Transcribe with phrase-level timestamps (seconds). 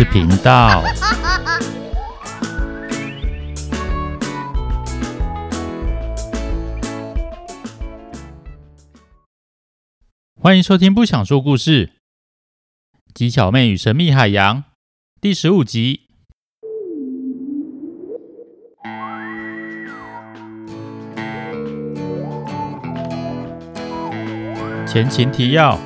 [0.00, 0.82] 事频道。
[10.40, 11.86] 欢迎收听《不想说故事》
[13.12, 14.56] 《鸡小妹与神秘海洋》
[15.20, 16.00] 第十五集。
[24.86, 25.78] 前情提要：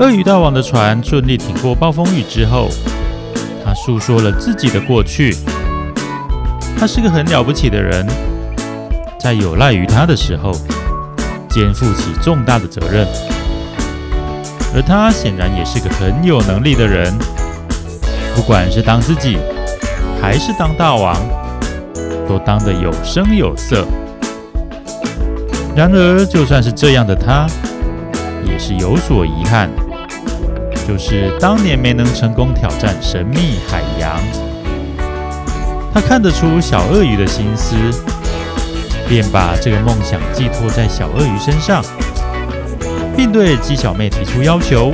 [0.00, 2.68] 鳄鱼大王的船顺利挺过暴风雨之后，
[3.76, 5.36] 诉说了自己的过去。
[6.78, 8.06] 他是个很了不起的人，
[9.20, 10.52] 在有赖于他的时候，
[11.48, 13.06] 肩负起重大的责任。
[14.74, 17.10] 而他显然也是个很有能力的人，
[18.34, 19.38] 不管是当自己，
[20.20, 21.16] 还是当大王，
[22.28, 23.86] 都当得有声有色。
[25.74, 27.46] 然而，就算是这样的他，
[28.44, 29.70] 也是有所遗憾，
[30.86, 34.16] 就是当年没能成功挑战神秘海洋。
[35.92, 37.74] 他看得出小鳄鱼的心思，
[39.08, 41.82] 便把这个梦想寄托在小鳄鱼身上，
[43.16, 44.92] 并对鸡小妹提出要求，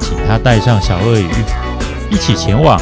[0.00, 1.28] 请她带上小鳄鱼
[2.10, 2.80] 一起前往。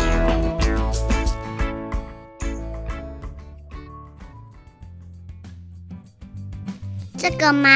[7.17, 7.71] 这个吗？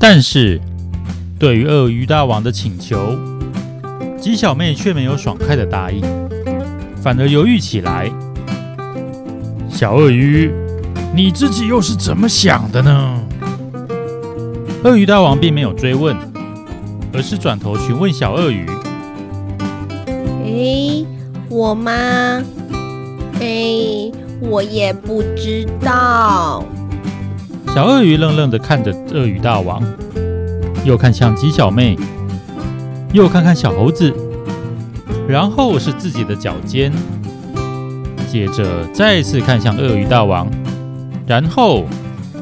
[0.00, 0.60] 但是，
[1.38, 3.18] 对于鳄鱼大王的请求，
[4.20, 6.00] 鸡小妹却没有爽快的答应，
[7.02, 8.10] 反而犹豫起来。
[9.68, 10.50] 小鳄鱼，
[11.14, 13.20] 你自己又是怎么想的呢？
[14.84, 16.16] 鳄鱼大王并没有追问，
[17.12, 18.64] 而是转头询问小鳄鱼
[20.46, 21.04] ：“诶，
[21.50, 21.90] 我吗？
[23.40, 26.64] 诶，我也不知道。”
[27.74, 29.82] 小鳄鱼愣愣的看着鳄鱼大王，
[30.84, 31.98] 又看向鸡小妹，
[33.12, 34.14] 又看看小猴子，
[35.26, 36.92] 然后是自己的脚尖，
[38.30, 40.46] 接着再次看向鳄鱼大王，
[41.26, 41.86] 然后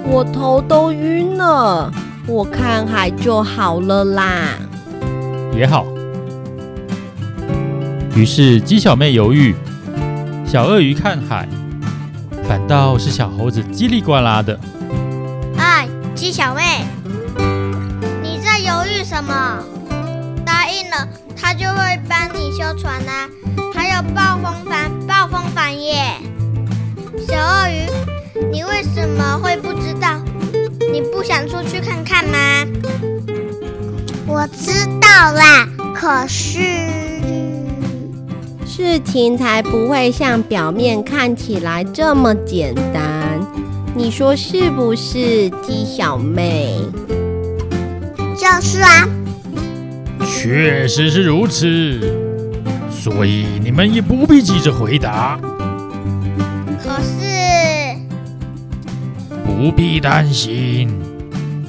[0.04, 1.92] 我头都晕了，
[2.26, 4.58] 我看海就好了啦。
[5.56, 5.86] 也好。
[8.16, 9.54] 于是鸡小妹犹豫，
[10.44, 11.48] 小鳄鱼看海，
[12.42, 14.58] 反倒是小猴子叽里呱啦的。
[15.56, 16.61] 哎鸡小妹，
[19.22, 19.62] 么？
[20.44, 23.28] 答应了，他就会帮你修船啊。
[23.74, 26.14] 还有暴风帆，暴风帆耶。
[27.26, 27.86] 小鳄鱼，
[28.52, 30.20] 你为什么会不知道？
[30.92, 32.38] 你不想出去看看吗？
[34.26, 36.58] 我知道啦，可是
[38.66, 43.40] 事情才不会像表面看起来这么简单。
[43.94, 46.78] 你说是不是，鸡小妹？
[48.42, 49.08] 就是啊，
[50.26, 52.00] 确实是如此，
[52.90, 55.38] 所以你们也不必急着回答。
[56.82, 57.94] 可是，
[59.46, 60.90] 不必担心，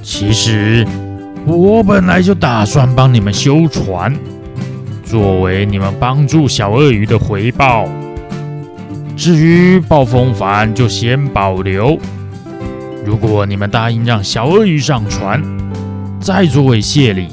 [0.01, 0.83] 其实
[1.45, 4.11] 我本来就打算帮你们修船，
[5.05, 7.87] 作为你们帮助小鳄鱼的回报。
[9.15, 11.99] 至于暴风帆，就先保留。
[13.05, 15.39] 如果你们答应让小鳄鱼上船，
[16.23, 17.27] 再作为谢礼，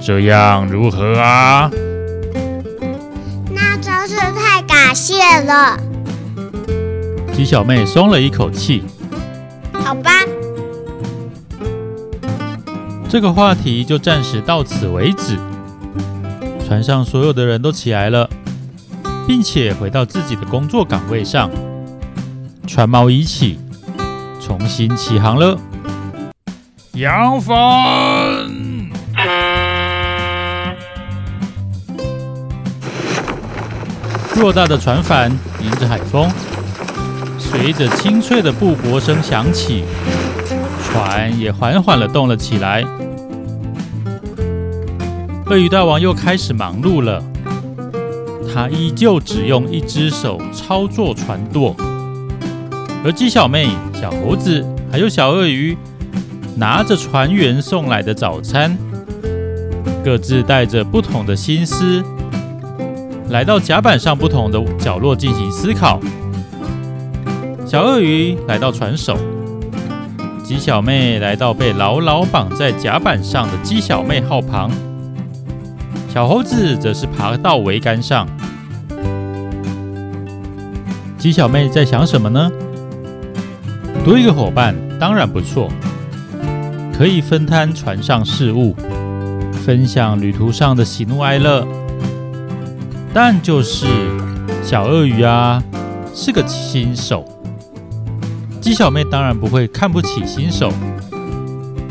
[0.00, 1.70] 这样如何啊？
[3.50, 5.78] 那真是太感谢了。
[7.34, 8.82] 鸡小妹松了一口气。
[9.74, 10.10] 好吧，
[13.10, 15.36] 这个话题就暂时到此为止。
[16.66, 18.26] 船上所有的人都起来了。
[19.24, 21.48] 并且回到自己的工作岗位上，
[22.66, 23.58] 船锚一起，
[24.40, 25.56] 重新起航了。
[26.94, 27.56] 扬帆！
[34.34, 35.32] 偌大的船帆
[35.62, 36.30] 迎着海风，
[37.38, 39.84] 随着清脆的布帛声响起，
[40.84, 42.84] 船也缓缓地动了起来。
[45.46, 47.22] 鳄鱼大王又开始忙碌了。
[48.52, 51.74] 他依旧只用一只手操作船舵，
[53.02, 55.74] 而鸡小妹、小猴子还有小鳄鱼
[56.56, 58.76] 拿着船员送来的早餐，
[60.04, 62.02] 各自带着不同的心思，
[63.30, 65.98] 来到甲板上不同的角落进行思考。
[67.66, 69.16] 小鳄鱼来到船首，
[70.44, 74.70] 鸡小妹来到被牢牢绑在甲板上的鸡小妹号旁。
[76.12, 78.28] 小猴子则是爬到桅杆上。
[81.16, 82.50] 鸡小妹在想什么呢？
[84.04, 85.70] 多一个伙伴当然不错，
[86.92, 88.76] 可以分摊船上事务，
[89.64, 91.66] 分享旅途上的喜怒哀乐，
[93.12, 93.86] 但就是
[94.62, 95.62] 小鳄鱼啊，
[96.14, 97.24] 是个新手。
[98.60, 100.72] 鸡小妹当然不会看不起新手，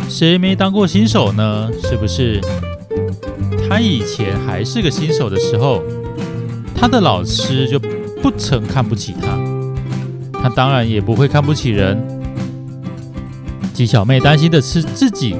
[0.07, 1.69] 谁没当过新手呢？
[1.83, 2.39] 是不是？
[3.67, 5.83] 她以前还是个新手的时候，
[6.75, 7.79] 她的老师就
[8.21, 12.01] 不曾看不起她，她当然也不会看不起人。
[13.73, 15.35] 鸡小妹担心的是自己，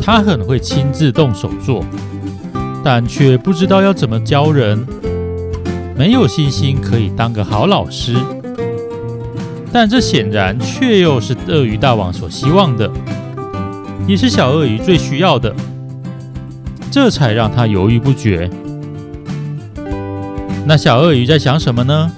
[0.00, 1.84] 她很会亲自动手做。
[2.82, 4.86] 但却不知道要怎么教人，
[5.96, 8.16] 没有信心可以当个好老师。
[9.70, 12.90] 但这显然却又是鳄鱼大王所希望的，
[14.06, 15.54] 也是小鳄鱼最需要的。
[16.90, 18.50] 这才让他犹豫不决。
[20.66, 22.10] 那小鳄鱼在想什么呢？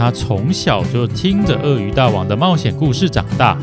[0.00, 3.58] 他从小就听着鳄鱼大王的冒险故事长大，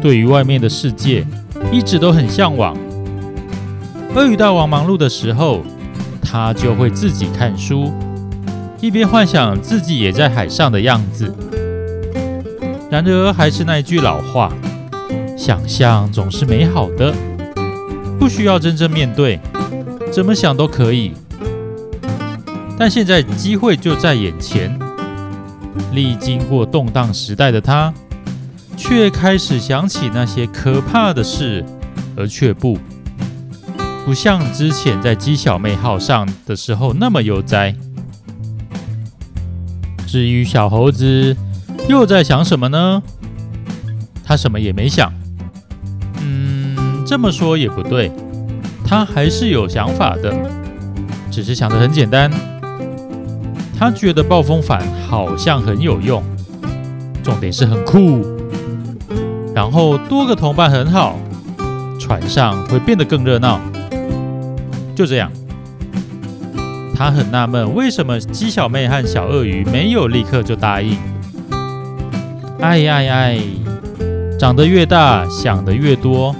[0.00, 1.26] 对于外面的世界
[1.72, 2.76] 一直都很向往。
[4.14, 5.64] 鳄鱼大王忙碌的时候，
[6.22, 7.92] 他就会自己看书，
[8.80, 11.34] 一边幻想自己也在海上的样子。
[12.88, 14.52] 然而，还是那句老话：
[15.36, 17.12] 想象总是美好的，
[18.16, 19.40] 不需要真正面对，
[20.12, 21.14] 怎么想都可以。
[22.78, 24.78] 但现在机会就在眼前，
[25.92, 27.92] 历经过动荡时代的他，
[28.76, 31.64] 却开始想起那些可怕的事，
[32.16, 32.78] 而却步。
[34.04, 37.74] 不像之前在鸡小妹号上的时候那么悠哉。
[40.06, 41.36] 至于小猴子
[41.88, 43.02] 又在想什么呢？
[44.24, 45.12] 他什么也没想。
[46.20, 48.12] 嗯，这么说也不对，
[48.84, 50.32] 他还是有想法的，
[51.30, 52.30] 只是想的很简单。
[53.78, 56.22] 他觉得暴风帆好像很有用，
[57.22, 58.24] 重点是很酷，
[59.54, 61.16] 然后多个同伴很好，
[62.00, 63.60] 船上会变得更热闹。
[64.94, 65.30] 就这样，
[66.96, 70.96] 他很纳闷，为什么鸡小妹和小鳄鱼没有立刻就答应？
[72.60, 73.40] 哎哎哎，
[74.38, 76.34] 长得越大，想的越多，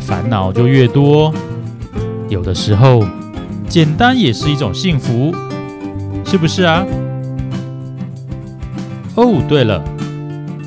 [0.00, 1.34] 烦恼就越多。
[2.28, 3.04] 有的时候，
[3.68, 5.34] 简单也是一种幸福，
[6.30, 6.84] 是不是啊？
[9.14, 9.82] 哦，对了，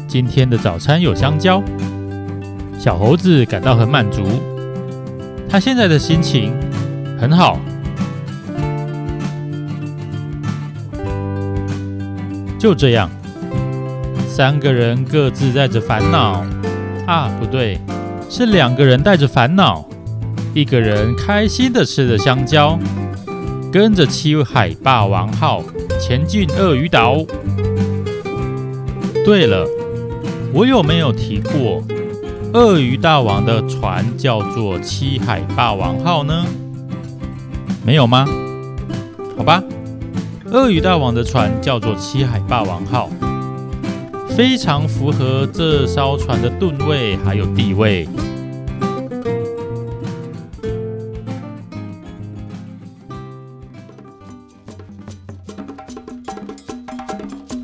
[0.07, 1.61] 今天的早餐有香蕉，
[2.79, 4.23] 小猴子感到很满足，
[5.47, 6.51] 他现在的心情。
[7.19, 7.59] 很好，
[12.57, 13.07] 就这样，
[14.27, 16.43] 三个人各自带着烦恼
[17.05, 17.79] 啊，不对，
[18.27, 19.85] 是两个人带着烦恼，
[20.55, 22.79] 一个人开心的吃着香蕉，
[23.71, 25.63] 跟着七海霸王号
[25.97, 27.25] 前进鳄鱼岛。
[29.23, 29.65] 对了，
[30.53, 31.81] 我有没有提过，
[32.53, 36.45] 鳄鱼大王的船叫做七海霸王号呢？
[37.85, 38.25] 没有吗？
[39.37, 39.63] 好吧，
[40.51, 43.09] 鳄鱼大王的船叫做七海霸王号，
[44.27, 48.05] 非常符合这艘船的吨位还有地位。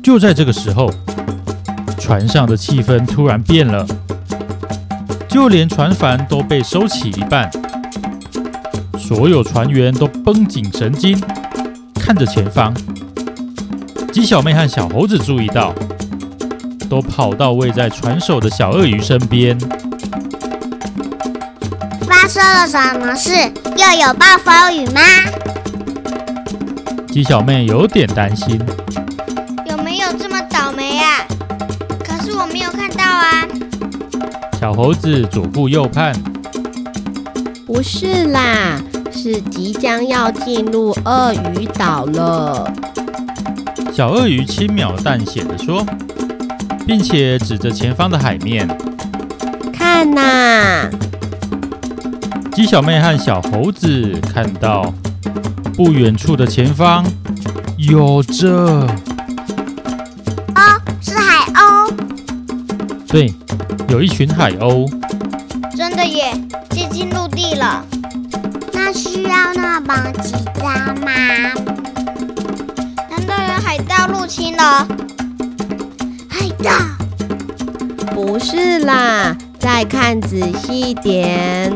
[0.08, 0.90] 就在这个时候，
[2.00, 3.86] 船上的气氛突然变了，
[5.28, 7.50] 就连船帆都被收起一半。
[8.98, 11.20] 所有船员都绷紧神经，
[11.94, 12.72] 看着前方。
[14.10, 15.74] 鸡小妹和小猴子注意到，
[16.88, 19.58] 都跑到位在船首的小鳄鱼身边。
[22.06, 23.30] 发生了什么事？
[23.76, 25.02] 又有暴风雨吗？
[27.08, 28.58] 鸡小妹有点担心。
[34.58, 36.12] 小猴子左顾右盼。
[37.66, 38.80] 不是啦。
[39.10, 42.72] 是即将要进入鳄鱼岛了。
[43.92, 45.84] 小鳄鱼轻描淡写的说，
[46.86, 48.68] 并且指着前方的海面，
[49.72, 50.90] 看呐、啊！
[52.52, 54.94] 鸡小妹和小猴子看到
[55.74, 57.04] 不远处的前方
[57.76, 58.48] 有着
[60.54, 61.92] 哦，是海鸥。
[63.08, 63.34] 对，
[63.88, 64.86] 有一群海鸥。
[65.76, 66.32] 真的耶，
[66.70, 67.84] 接近陆地了。
[68.72, 71.10] 那需要那么紧张吗？
[73.10, 74.86] 难道有海盗入侵了？
[76.28, 76.70] 海盗？
[78.14, 81.72] 不是啦，再看仔细一点。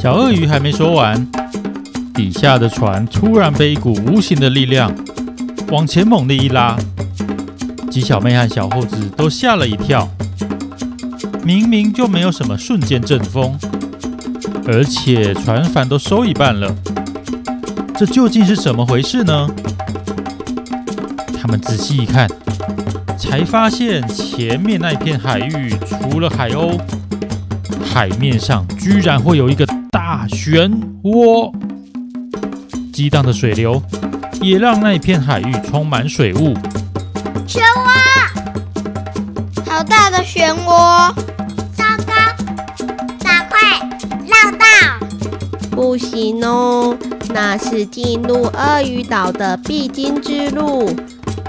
[0.00, 1.26] 小鳄鱼还没说完，
[2.14, 4.92] 底下的船突然被一股无形的力量
[5.70, 6.76] 往前猛地一拉，
[7.90, 10.08] 鸡小妹和小猴子都吓了一跳。
[11.44, 13.58] 明明就没有什么瞬间阵风。
[14.66, 16.74] 而且船帆都收一半了，
[17.96, 19.48] 这究竟是怎么回事呢？
[21.40, 22.28] 他们仔细一看，
[23.16, 26.78] 才发现前面那片海域除了海鸥，
[27.82, 30.70] 海面上居然会有一个大漩
[31.04, 31.50] 涡，
[32.92, 33.82] 激荡的水流
[34.42, 36.54] 也让那片海域充满水雾。
[40.30, 41.10] 漩涡！
[41.74, 42.12] 糟糕，
[43.24, 43.80] 赶快
[44.26, 44.66] 绕道！
[45.70, 46.94] 不行哦，
[47.32, 50.90] 那是进入鳄鱼岛的必经之路，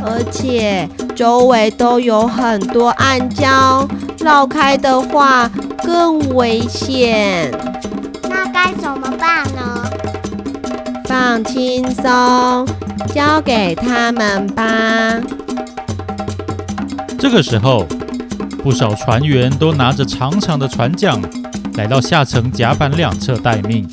[0.01, 3.86] 而且周围都有很多暗礁，
[4.19, 5.51] 绕开的话
[5.83, 7.51] 更危险。
[8.29, 9.83] 那该怎么办呢？
[11.03, 12.65] 放轻松，
[13.13, 14.63] 交给他们吧。
[17.19, 17.86] 这个时候，
[18.62, 21.20] 不少船员都拿着长长的船桨，
[21.75, 23.88] 来到下层甲板两侧待命。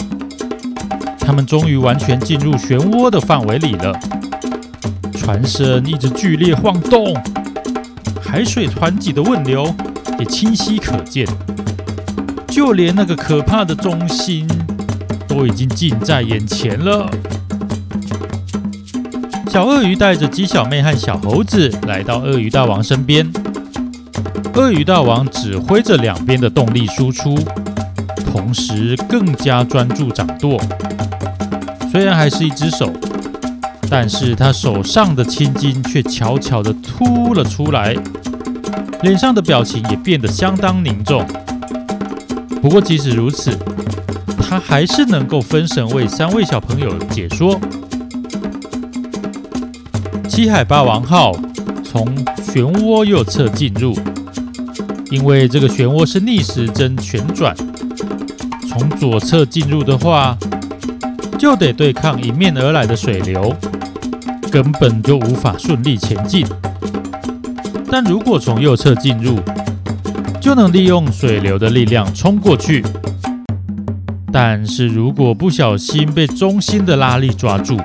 [1.19, 3.93] 他们终于完全进入漩涡的范围里了，
[5.19, 7.17] 船身一直剧烈晃动，
[8.21, 9.75] 海水湍急的问流
[10.19, 11.27] 也清晰可见，
[12.49, 14.47] 就连那个可怕的中心
[15.27, 17.11] 都已经近在眼前了。
[19.49, 23.27] 小鳄鱼带着鸡小妹和小猴子来到鳄鱼大王身边，
[24.57, 27.39] 鳄鱼大王指挥着两边的动力输出，
[28.33, 30.59] 同时更加专注掌舵。
[31.93, 32.91] 虽然还是一只手，
[33.91, 37.95] 但是他手上的青筋却悄悄地凸了出来，
[39.03, 41.23] 脸上的表情也变得相当凝重。
[42.63, 43.51] 不过即使如此，
[44.39, 47.61] 他还是能够分神为三位小朋友解说。
[50.27, 51.33] 七海霸王号
[51.85, 53.95] 从漩涡右侧进入，
[55.11, 57.55] 因为这个漩涡是逆时针旋转。
[58.69, 60.37] 从左侧进入的话，
[61.39, 63.55] 就得对抗迎面而来的水流，
[64.51, 66.47] 根本就无法顺利前进。
[67.91, 69.39] 但如果从右侧进入，
[70.41, 72.85] 就能利用水流的力量冲过去。
[74.33, 77.81] 但是如果不小心被中心的拉力抓住，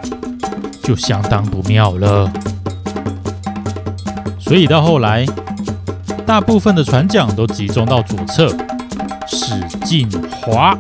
[0.84, 2.30] 就相当不妙了，
[4.38, 5.25] 所以到后来，
[6.32, 8.48] 大部分的船桨都集中到左侧，
[9.28, 10.80] 使劲划。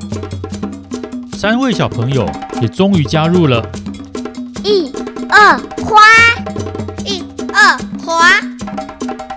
[1.33, 2.25] 三位小朋友
[2.61, 3.61] 也终于加入了，
[4.63, 4.89] 一、
[5.27, 5.97] 二，划！
[7.03, 7.21] 一、
[7.53, 8.39] 二，划！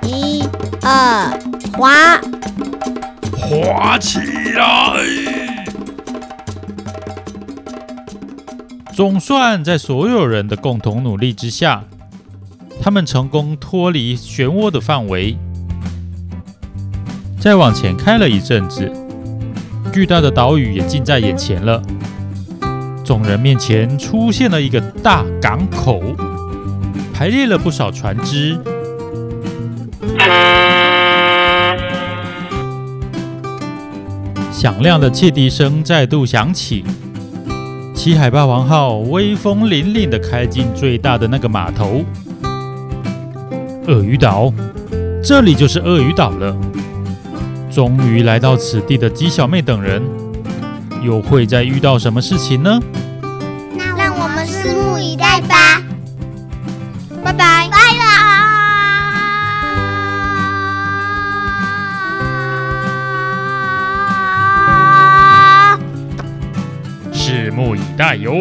[0.04, 0.44] 一、
[0.82, 1.36] 二，
[1.76, 2.20] 划！
[3.36, 4.20] 划起
[4.54, 5.66] 来！
[8.94, 11.82] 总算在所有人的共同努力之下，
[12.80, 15.36] 他们成功脱离漩涡的范围。
[17.44, 18.90] 再往前开了一阵子，
[19.92, 21.82] 巨大的岛屿也近在眼前了。
[23.04, 26.02] 众人面前出现了一个大港口，
[27.12, 28.58] 排列了不少船只。
[34.50, 36.82] 响亮的汽笛声再度响起。
[37.94, 42.02] 七海霸王号威风凛凛地开进最大的那个码头——
[43.86, 44.50] 鳄鱼岛。
[45.22, 46.56] 这里就是鳄鱼岛了。
[47.74, 50.00] 终于来到此地的鸡小妹等人，
[51.02, 52.78] 又会再遇到什么事情呢？
[53.76, 55.82] 那让我们拭目以待吧。
[57.24, 58.14] 拜拜，拜拜。
[67.12, 68.32] 拭目以待哟。